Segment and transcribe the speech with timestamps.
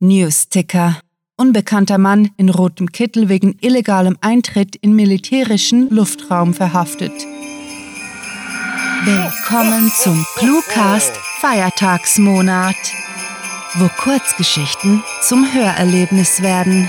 [0.00, 1.00] Newsticker.
[1.36, 7.12] Unbekannter Mann in rotem Kittel wegen illegalem Eintritt in militärischen Luftraum verhaftet.
[9.04, 12.76] Willkommen zum Cluecast Feiertagsmonat,
[13.74, 16.88] wo Kurzgeschichten zum Hörerlebnis werden.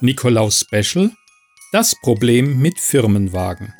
[0.00, 1.12] Nikolaus Special
[1.70, 3.74] Das Problem mit Firmenwagen.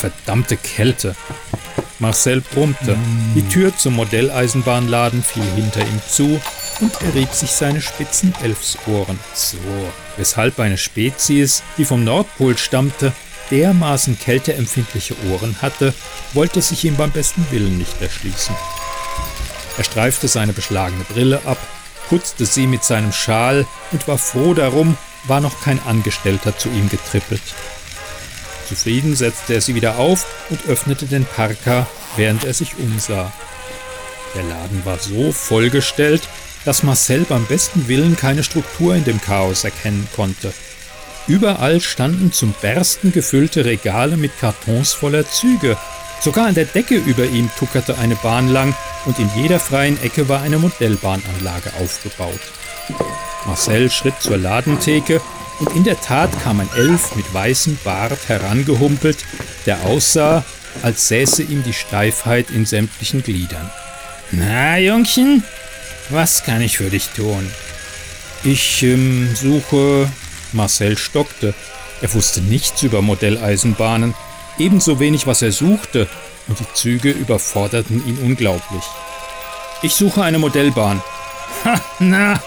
[0.00, 1.14] Verdammte Kälte.
[1.98, 2.96] Marcel brummte.
[3.34, 6.40] Die Tür zum Modelleisenbahnladen fiel hinter ihm zu
[6.80, 9.18] und er rieb sich seine spitzen Elfsohren.
[9.34, 9.58] So,
[10.16, 13.12] weshalb eine Spezies, die vom Nordpol stammte,
[13.50, 15.92] dermaßen kälteempfindliche Ohren hatte,
[16.32, 18.54] wollte sich ihm beim besten Willen nicht erschließen.
[19.76, 21.58] Er streifte seine beschlagene Brille ab,
[22.08, 26.88] putzte sie mit seinem Schal und war froh darum, war noch kein Angestellter zu ihm
[26.88, 27.42] getrippelt.
[28.70, 33.32] Zufrieden setzte er sie wieder auf und öffnete den Parker, während er sich umsah.
[34.36, 36.22] Der Laden war so vollgestellt,
[36.64, 40.52] dass Marcel beim besten Willen keine Struktur in dem Chaos erkennen konnte.
[41.26, 45.76] Überall standen zum Bersten gefüllte Regale mit Kartons voller Züge.
[46.20, 48.72] Sogar an der Decke über ihm tuckerte eine Bahn lang
[49.04, 52.40] und in jeder freien Ecke war eine Modellbahnanlage aufgebaut.
[53.46, 55.20] Marcel schritt zur Ladentheke
[55.60, 59.18] und in der Tat kam ein Elf mit weißem Bart herangehumpelt,
[59.66, 60.44] der aussah,
[60.82, 63.70] als säße ihm die Steifheit in sämtlichen Gliedern.
[64.30, 65.44] Na, Jungchen,
[66.08, 67.50] was kann ich für dich tun?
[68.42, 70.10] Ich ähm, suche.
[70.52, 71.54] Marcel stockte.
[72.00, 74.14] Er wusste nichts über Modelleisenbahnen,
[74.58, 76.08] ebenso wenig, was er suchte,
[76.48, 78.82] und die Züge überforderten ihn unglaublich.
[79.82, 81.02] Ich suche eine Modellbahn.
[81.64, 82.40] Ha, na,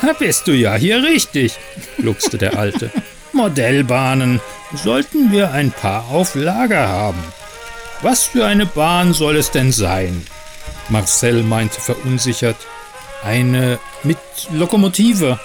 [0.00, 1.58] da bist du ja hier richtig,
[1.98, 2.90] gluckste der Alte.
[3.32, 4.40] Modellbahnen
[4.74, 7.22] sollten wir ein paar auf Lager haben.
[8.02, 10.26] Was für eine Bahn soll es denn sein?
[10.88, 12.56] Marcel meinte verunsichert.
[13.24, 14.18] Eine mit
[14.50, 15.38] Lokomotive.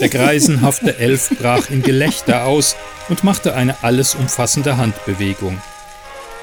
[0.00, 2.76] Der greisenhafte Elf brach in Gelächter aus
[3.08, 5.62] und machte eine alles umfassende Handbewegung.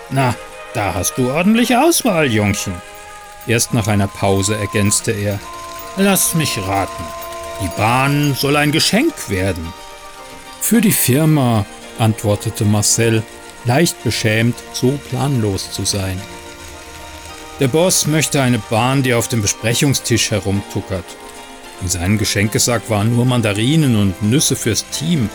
[0.09, 0.35] Na,
[0.73, 2.73] da hast du ordentliche Auswahl, Jungchen.
[3.47, 5.39] Erst nach einer Pause ergänzte er.
[5.97, 7.03] Lass mich raten.
[7.61, 9.73] Die Bahn soll ein Geschenk werden.
[10.61, 11.65] Für die Firma,
[11.97, 13.23] antwortete Marcel,
[13.65, 16.19] leicht beschämt, so planlos zu sein.
[17.59, 21.03] Der Boss möchte eine Bahn, die auf dem Besprechungstisch herumtuckert.
[21.81, 25.29] In seinem Geschenkesack waren nur Mandarinen und Nüsse fürs Team.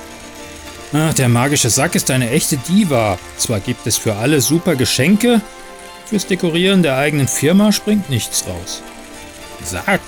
[0.95, 3.19] Ach, der magische Sack ist eine echte Diva.
[3.37, 5.43] Zwar gibt es für alle super Geschenke,
[6.07, 8.83] fürs Dekorieren der eigenen Firma springt nichts raus.
[9.63, 10.01] Sack!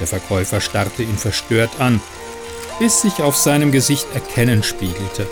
[0.00, 2.00] Der Verkäufer starrte ihn verstört an,
[2.78, 5.26] bis sich auf seinem Gesicht Erkennen spiegelte.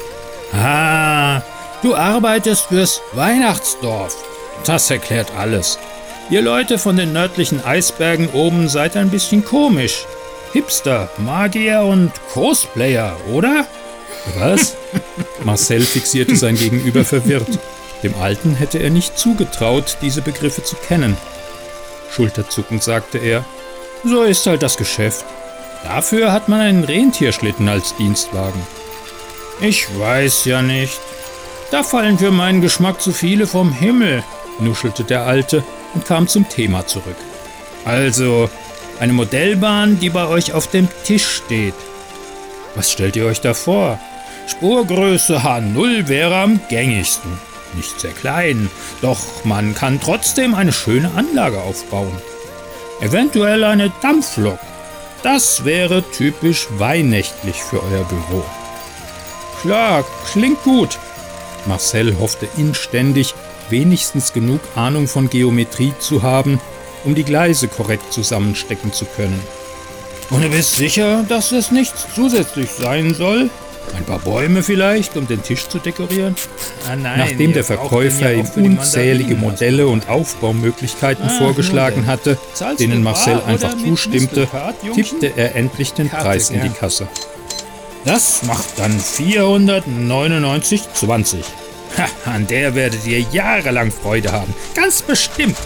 [0.52, 1.42] Ah,
[1.82, 4.16] du arbeitest fürs Weihnachtsdorf.
[4.64, 5.78] Das erklärt alles.
[6.28, 10.06] Ihr Leute von den nördlichen Eisbergen oben seid ein bisschen komisch.
[10.52, 13.66] Hipster, Magier und Cosplayer, oder?
[14.36, 14.76] Was?
[15.44, 17.58] Marcel fixierte sein Gegenüber verwirrt.
[18.02, 21.16] Dem Alten hätte er nicht zugetraut, diese Begriffe zu kennen.
[22.10, 23.44] Schulterzuckend sagte er,
[24.04, 25.24] so ist halt das Geschäft.
[25.84, 28.60] Dafür hat man einen Rentierschlitten als Dienstwagen.
[29.60, 30.98] Ich weiß ja nicht.
[31.70, 34.22] Da fallen für meinen Geschmack zu viele vom Himmel,
[34.60, 35.64] nuschelte der Alte
[35.94, 37.16] und kam zum Thema zurück.
[37.84, 38.50] Also,
[39.00, 41.74] eine Modellbahn, die bei euch auf dem Tisch steht.
[42.74, 43.98] Was stellt ihr euch da vor?
[44.46, 47.38] Spurgröße H0 wäre am gängigsten.
[47.74, 48.70] Nicht sehr klein,
[49.02, 52.16] doch man kann trotzdem eine schöne Anlage aufbauen.
[53.00, 54.58] Eventuell eine Dampflok.
[55.22, 58.44] Das wäre typisch weihnächtlich für euer Büro.
[59.60, 60.98] Klar, klingt gut.
[61.66, 63.34] Marcel hoffte inständig,
[63.68, 66.60] wenigstens genug Ahnung von Geometrie zu haben,
[67.04, 69.40] um die Gleise korrekt zusammenstecken zu können.
[70.30, 73.50] Und du bist sicher, dass es nichts zusätzlich sein soll?
[73.94, 76.36] Ein paar Bäume vielleicht, um den Tisch zu dekorieren?
[76.88, 82.38] Ah, nein, Nachdem der Verkäufer ihm unzählige Modelle und Aufbaumöglichkeiten ah, vorgeschlagen hatte,
[82.78, 84.48] denen Marcel einfach zustimmte,
[84.94, 87.08] tippte er endlich den Preis in die Kasse.
[88.04, 91.38] Das macht dann 499,20.
[91.98, 94.54] Ha, an der werdet ihr jahrelang Freude haben.
[94.74, 95.56] Ganz bestimmt.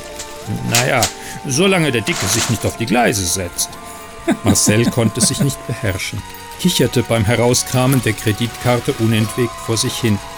[0.71, 1.01] Naja,
[1.47, 3.71] solange der Dicke sich nicht auf die Gleise setzt.
[4.45, 6.23] Marcel konnte sich nicht beherrschen,
[6.61, 10.19] kicherte beim Herauskramen der Kreditkarte unentwegt vor sich hin.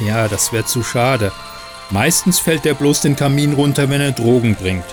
[0.00, 1.32] Ja, das wäre zu schade.
[1.90, 4.86] Meistens fällt er bloß den Kamin runter, wenn er Drogen bringt.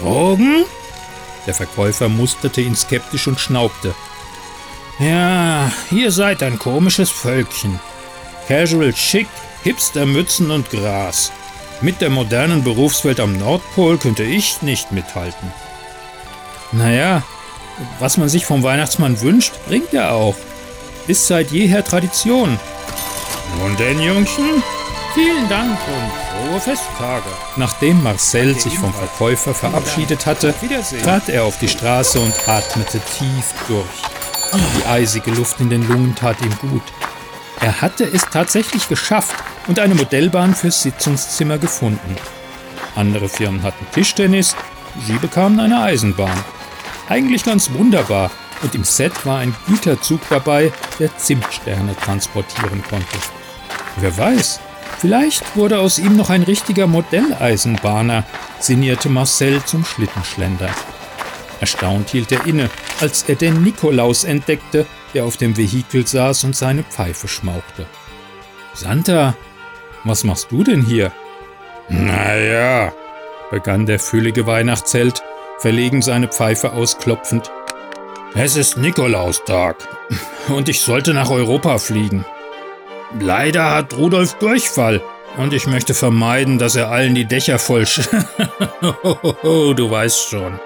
[0.00, 0.64] Drogen?
[1.46, 3.94] Der Verkäufer musterte ihn skeptisch und schnaubte.
[4.98, 7.78] Ja, ihr seid ein komisches Völkchen.
[8.48, 9.28] Casual schick,
[9.62, 11.30] Hipster-Mützen und Gras.
[11.80, 15.52] Mit der modernen Berufswelt am Nordpol könnte ich nicht mithalten.
[16.72, 17.22] Naja,
[17.98, 20.36] was man sich vom Weihnachtsmann wünscht, bringt er auch.
[21.06, 22.58] Ist seit jeher Tradition.
[23.60, 24.62] Nun denn, Jungchen,
[25.14, 27.30] vielen Dank und frohe Festtage.
[27.56, 30.54] Nachdem Marcel sich vom Verkäufer verabschiedet hatte,
[31.02, 33.86] trat er auf die Straße und atmete tief durch.
[34.76, 36.82] Die eisige Luft in den Lungen tat ihm gut.
[37.60, 39.34] Er hatte es tatsächlich geschafft
[39.66, 42.16] und eine Modellbahn fürs Sitzungszimmer gefunden.
[42.94, 44.56] Andere Firmen hatten Tischtennis,
[45.06, 46.44] sie bekamen eine Eisenbahn.
[47.08, 48.30] Eigentlich ganz wunderbar,
[48.62, 53.18] und im Set war ein Güterzug dabei, der Zimtsterne transportieren konnte.
[53.96, 54.60] Wer weiß,
[54.98, 58.24] vielleicht wurde aus ihm noch ein richtiger Modelleisenbahner,
[58.60, 60.70] sinnierte Marcel zum Schlittenschlender.
[61.60, 62.70] Erstaunt hielt er inne,
[63.00, 67.86] als er den Nikolaus entdeckte, der auf dem Vehikel saß und seine Pfeife schmauchte.
[68.74, 69.34] Santa,
[70.04, 71.10] was machst du denn hier?
[71.88, 72.92] Naja,
[73.50, 75.22] begann der füllige Weihnachtsheld,
[75.58, 77.50] verlegen seine Pfeife ausklopfend.
[78.34, 79.76] Es ist Nikolaustag
[80.48, 82.24] und ich sollte nach Europa fliegen.
[83.18, 85.02] Leider hat Rudolf Durchfall
[85.36, 87.84] und ich möchte vermeiden, dass er allen die Dächer voll.
[88.82, 90.60] du weißt schon.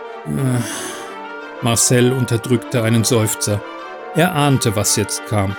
[1.62, 3.60] Marcel unterdrückte einen Seufzer.
[4.14, 5.56] Er ahnte, was jetzt kam.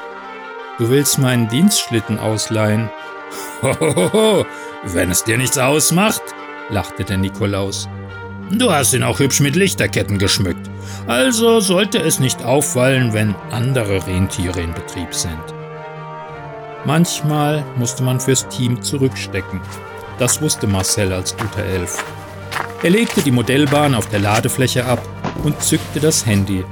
[0.78, 2.90] Du willst meinen Dienstschlitten ausleihen?
[3.62, 4.46] Hohoho,
[4.84, 6.22] wenn es dir nichts ausmacht,
[6.70, 7.88] lachte der Nikolaus.
[8.52, 10.70] Du hast ihn auch hübsch mit Lichterketten geschmückt,
[11.08, 15.42] also sollte es nicht auffallen, wenn andere Rentiere in Betrieb sind.
[16.86, 19.62] Manchmal musste man fürs Team zurückstecken.
[20.20, 22.04] Das wusste Marcel als guter Elf.
[22.84, 25.02] Er legte die Modellbahn auf der Ladefläche ab
[25.44, 26.64] und zückte das Handy,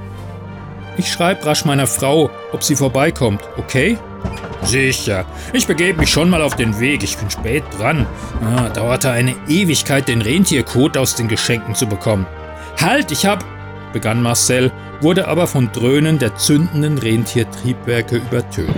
[0.97, 3.97] ich schreibe rasch meiner Frau, ob sie vorbeikommt, okay?
[4.63, 5.25] Sicher.
[5.53, 7.03] Ich begebe mich schon mal auf den Weg.
[7.03, 8.05] Ich bin spät dran.
[8.43, 12.25] Ah, dauerte eine Ewigkeit, den Rentierkot aus den Geschenken zu bekommen.
[12.79, 13.43] Halt, ich hab.
[13.93, 14.71] begann Marcel,
[15.01, 18.75] wurde aber von Dröhnen der zündenden Rentiertriebwerke übertönt.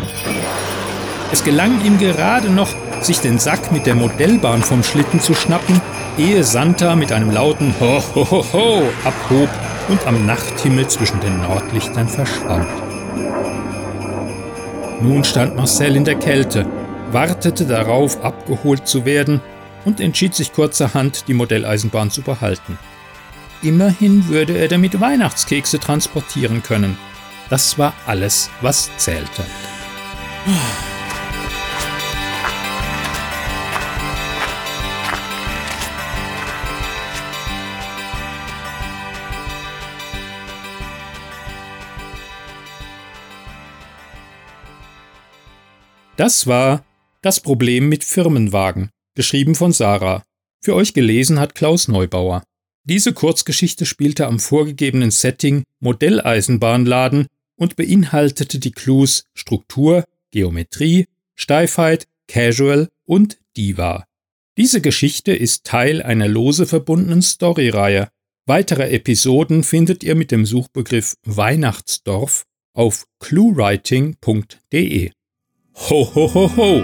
[1.32, 2.70] Es gelang ihm gerade noch,
[3.02, 5.82] sich den Sack mit der Modellbahn vom Schlitten zu schnappen,
[6.18, 9.50] ehe Santa mit einem lauten Ho ho ho ho abhob
[9.90, 12.68] und am Nachthimmel zwischen den Nordlichtern verschwand.
[15.04, 16.66] Nun stand Marcel in der Kälte,
[17.12, 19.42] wartete darauf, abgeholt zu werden
[19.84, 22.80] und entschied sich kurzerhand, die Modelleisenbahn zu behalten.
[23.62, 26.98] Immerhin würde er damit Weihnachtskekse transportieren können.
[27.50, 29.44] Das war alles, was zählte.
[46.16, 46.86] Das war
[47.24, 50.24] Das Problem mit Firmenwagen, geschrieben von Sarah.
[50.62, 52.44] Für euch gelesen hat Klaus Neubauer.
[52.84, 62.90] Diese Kurzgeschichte spielte am vorgegebenen Setting Modelleisenbahnladen und beinhaltete die Clues Struktur, Geometrie, Steifheit, Casual
[63.06, 64.06] und Diva.
[64.58, 68.10] Diese Geschichte ist Teil einer lose verbundenen Storyreihe.
[68.46, 72.44] Weitere Episoden findet ihr mit dem Suchbegriff Weihnachtsdorf
[72.74, 75.12] auf cluewriting.de.
[75.76, 76.84] Ho, ho, ho, ho!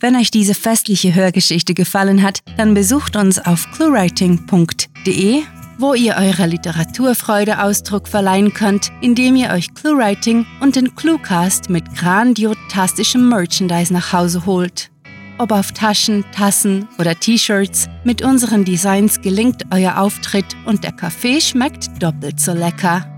[0.00, 5.42] Wenn euch diese festliche Hörgeschichte gefallen hat, dann besucht uns auf cluewriting.de,
[5.78, 11.92] wo ihr eurer Literaturfreude Ausdruck verleihen könnt, indem ihr euch Cluewriting und den Cluecast mit
[11.96, 14.90] grandiotastischem Merchandise nach Hause holt.
[15.38, 21.40] Ob auf Taschen, Tassen oder T-Shirts, mit unseren Designs gelingt euer Auftritt und der Kaffee
[21.40, 23.17] schmeckt doppelt so lecker.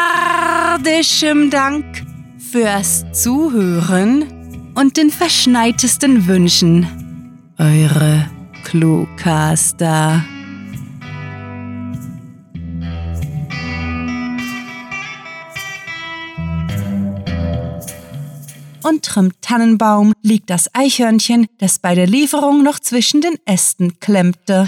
[0.41, 1.85] fantastiliardischem Dank
[2.51, 6.87] fürs Zuhören und den verschneitesten Wünschen.
[7.57, 8.29] Eure
[8.63, 10.23] Cluecaster.
[18.83, 24.67] Unterm Tannenbaum liegt das Eichhörnchen, das bei der Lieferung noch zwischen den Ästen klemmte.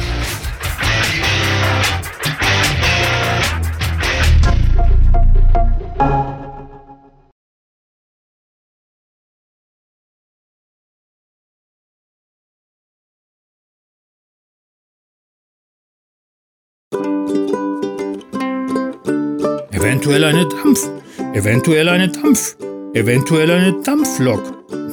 [19.91, 20.89] Eventuell eine Dampf.
[21.33, 22.55] Eventuell eine Dampf.
[22.93, 24.41] Eventuell eine Dampflok.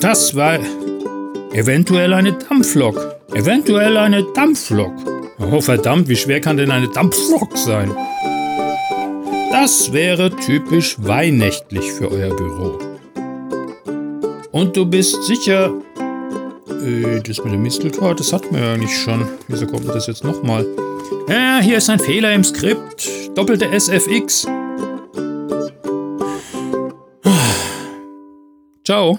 [0.00, 0.58] Das war.
[1.52, 3.16] Eventuell eine Dampflok.
[3.34, 4.92] Eventuell eine Dampflok.
[5.38, 7.90] Oh verdammt, wie schwer kann denn eine Dampflok sein?
[9.50, 12.78] Das wäre typisch weihnächtlich für euer Büro.
[14.52, 15.72] Und du bist sicher.
[16.82, 19.28] Äh, das mit dem Mistelkraut, das hatten wir ja eigentlich schon.
[19.48, 20.66] Wieso kommt das jetzt nochmal?
[21.28, 23.06] Ja, hier ist ein Fehler im Skript.
[23.36, 24.46] Doppelte SFX.
[28.82, 29.18] Ciao.